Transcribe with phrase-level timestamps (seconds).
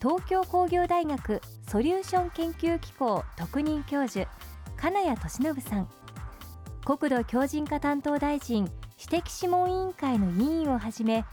[0.00, 4.26] 東京工業大学ソリューション研究機構特任教授
[4.78, 5.88] 金谷俊信さん。
[6.86, 11.26] 国土強靭化担当大臣私的諮問委員会の委員をはじめ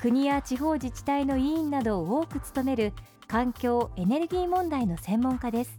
[0.00, 2.94] 国や地方自治体の委員などを多く務める
[3.28, 5.78] 環境エネルギー問題の専門家です。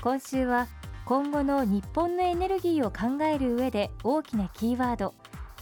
[0.00, 0.68] 今週は
[1.04, 5.12] 今後の日本のエネルギーを考える上で大きなキーワード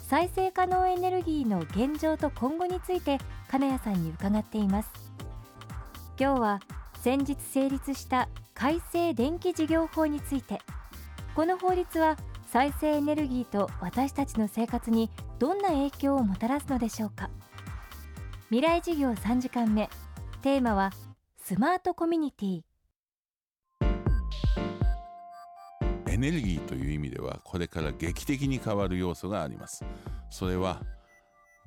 [0.07, 3.19] 再生可能エネルギーの現状と今後について
[3.51, 5.08] 金谷さんに伺っています。
[6.21, 6.61] 今日は
[7.01, 10.59] 先日成立した改正電気事業法について。
[11.37, 12.17] この法律は
[12.49, 15.09] 再生エネルギーと私たちの生活に
[15.39, 17.31] どんな影響をもたらすのでしょうか。
[18.51, 19.89] 未来事業3時間目。
[20.43, 20.91] テーマは
[21.37, 22.63] スマートコミュニティ。
[26.09, 29.85] エネルギーという意味ではこれから劇的に変わる要素があります。
[30.31, 30.83] それは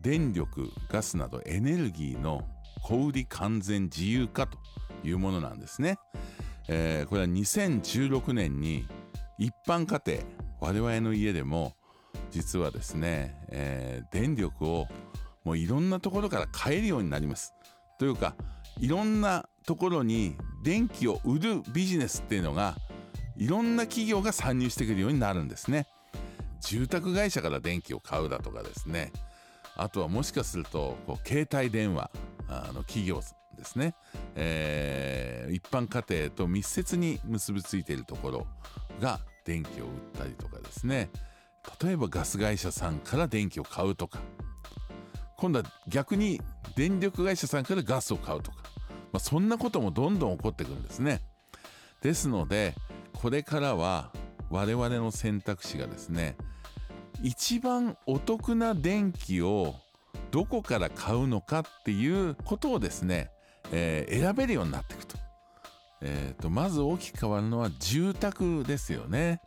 [0.01, 2.41] 電力ガスなどエネルギーの
[2.81, 4.57] 小売完全自由化と
[5.03, 5.97] いうものなんですね、
[6.67, 8.87] えー、これは2016年に
[9.37, 10.23] 一般家庭
[10.59, 11.73] 我々の家でも
[12.29, 14.87] 実はですね、えー、電力を
[15.43, 17.53] もういろんなところから買えるようになります。
[17.97, 18.35] というか
[18.79, 22.75] いろんなところに電気を売るビジネスっていうのが
[23.37, 25.87] いろんな企業が参入してくるようになるんですね。
[26.61, 29.11] 住宅会社から電気を買うだとかですね。
[29.75, 32.11] あとはもしかするとこう携帯電話。
[32.51, 33.21] あの企業
[33.55, 33.95] ですね、
[34.35, 38.47] えー、一般家庭と密接に結びついているところ
[38.99, 41.09] が電気を売ったりとかですね。
[41.81, 44.19] 例えばガス会社さんから電気を買うとか。
[45.37, 46.39] 今度は逆に
[46.75, 48.57] 電力会社さんからガスを買うとか、
[49.11, 51.21] まあ、そんなこともどんどん起こってくるんですね。
[52.01, 52.75] ですので
[53.13, 54.11] これからは
[54.51, 56.35] 我々の選択肢がですね
[57.23, 59.75] 一番お得な電気を
[60.31, 63.31] どこから買うのかっていうことをですね、
[63.71, 65.17] えー、選べるようになっていくと,、
[66.01, 69.41] えーと、まず大きく変わるのは住宅ですよね。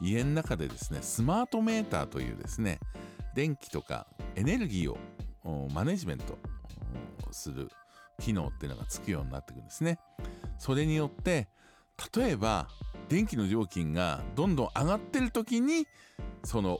[0.00, 2.78] 家の中でですねスマートメーターというですね
[3.34, 6.38] 電気とかエネルギーをマネジメント
[7.32, 7.70] する
[8.20, 9.98] 機能っていうのがつくようになっていくんですね。
[10.58, 11.48] それによって
[12.14, 12.68] 例えば
[13.08, 15.86] 電気の料金がどんどん上がってる時に
[16.44, 16.78] その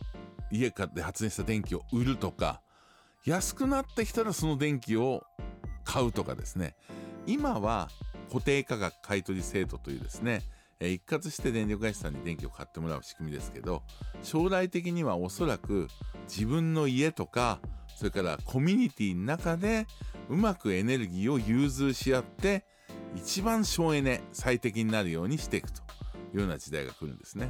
[0.51, 2.61] 家で発電した電気を売るとか
[3.27, 5.25] 安くなってきたらその電気を
[5.85, 6.77] 買うとかですね
[7.27, 7.89] 今は
[8.29, 10.43] 固定価格買取制度というですね
[10.81, 13.83] 一括して電力会社さんに電気を買ってもらう仕組みですけど
[14.23, 15.89] 将来的にはおそらく
[16.29, 17.61] 自分の家とか
[17.97, 19.87] それからコミュニティの中で
[20.29, 22.65] うまくエネルギーを融通し合って
[23.17, 25.81] 一番省エネ最適になるようにしていくと
[26.35, 27.49] いうような時代が来るんですね。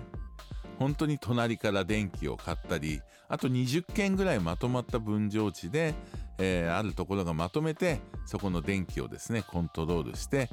[0.79, 5.95] 本当に隣から電気を買ったりあと20件ぐらいまとまった分譲地で、
[6.39, 10.49] えー、あるところがまとめてそこの電気をですねコントロールして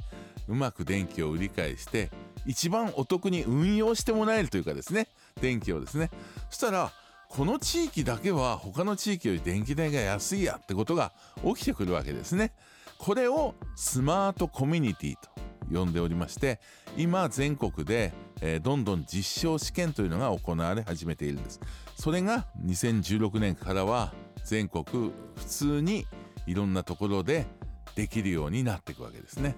[0.48, 2.10] うまく電気を売り買いして
[2.46, 5.08] 一番お得に運用してもらえるというかですね
[5.40, 6.10] 電気をですね。
[6.50, 6.92] そしたら
[7.28, 11.12] この地域だけは他の地域より電気代が安いやってことが
[11.44, 12.52] 起きてくるわけですね。
[12.98, 15.28] これをスマートコミュニティと
[15.72, 16.60] 呼んでおりまして
[16.96, 18.12] 今全国で
[18.46, 21.60] えー、どんどん実証試験というのが行われ始めているんです。
[21.96, 24.12] それが2016年からは
[24.44, 25.12] 全国普
[25.46, 26.06] 通に
[26.46, 27.46] いろんなところで
[27.94, 29.56] できるようになっていくわけですね。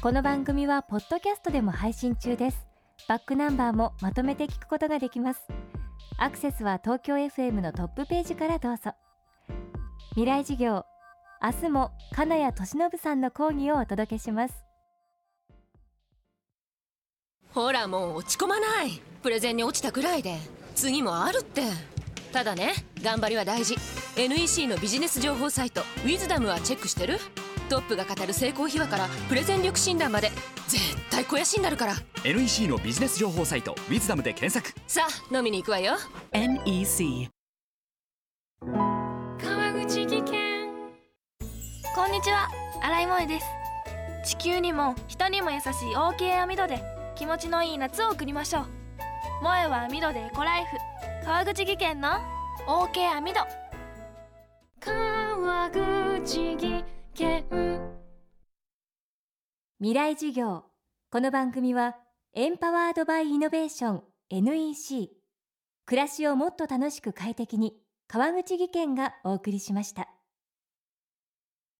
[0.00, 2.66] この番組はポッドキャストでも配信中です。
[3.08, 5.42] バックナンバーもまとめて聞くことができます。
[6.18, 8.92] アクセスは東京 FM のトップページからどうぞ。
[10.10, 10.86] 未来事業
[11.46, 14.64] 明日も金谷俊信さんの講義をお届けします。
[17.52, 19.00] ほらもう落ち込まない。
[19.22, 20.38] プレゼンに落ちたくらいで。
[20.74, 21.62] 次もあるって。
[22.32, 23.76] ただね頑張りは大事。
[24.16, 27.20] NEC のビジネス情報サイト「ウィズダムはチェックしてる？
[27.68, 30.32] トップが語る成功秘話からプレゼン力診断まで。
[30.66, 31.94] 絶対肥やしになるから。
[32.24, 34.74] NEC のビジネス情報サイト「ウィズダムで検索。
[34.88, 35.94] さあ飲みに行くわよ。
[36.32, 37.30] NEC
[42.16, 42.48] にちは。
[42.80, 43.46] 新井萌です。
[44.24, 46.82] 地球にも人にも優しい OK 網戸で
[47.14, 48.64] 気持ちのいい夏を送りましょう。
[49.40, 50.78] 萌えは網戸でエコライフ
[51.26, 52.08] 川口技研の
[52.66, 53.40] OK 網戸
[54.80, 55.76] 川口
[56.24, 57.44] 栃木県
[59.78, 60.64] 未来授業。
[61.10, 61.96] この番組は
[62.32, 65.10] エンパワードバイイノベーション NEC
[65.84, 67.74] 暮らしをもっと楽しく快適に
[68.08, 70.15] 川口義賢がお送りしました。